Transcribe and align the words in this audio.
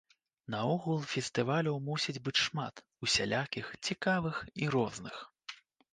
Наогул 0.53 1.03
фестываляў 1.11 1.77
мусіць 1.91 2.17
быць 2.29 2.43
шмат, 2.45 2.75
усялякіх, 3.09 3.65
цікавых 3.85 4.35
і 4.65 4.75
розных. 4.79 5.25